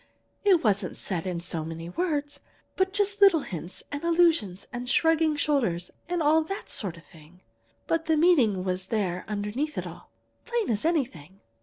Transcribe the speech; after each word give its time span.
It 0.43 0.63
wasn't 0.63 0.97
said 0.97 1.27
in 1.27 1.41
so 1.41 1.63
many 1.63 1.87
words, 1.87 2.39
but 2.75 2.91
just 2.91 3.21
little 3.21 3.41
hints 3.41 3.83
and 3.91 4.03
allusions 4.03 4.67
and 4.73 4.89
shrugging 4.89 5.35
shoulders 5.35 5.91
and 6.09 6.23
all 6.23 6.41
that 6.45 6.71
sort 6.71 6.97
of 6.97 7.05
thing. 7.05 7.41
But 7.85 8.05
the 8.05 8.17
meaning 8.17 8.63
was 8.63 8.87
there 8.87 9.23
underneath 9.27 9.77
it 9.77 9.85
all, 9.85 10.09
as 10.45 10.49
plain 10.49 10.69
as 10.71 10.85
anything. 10.85 11.41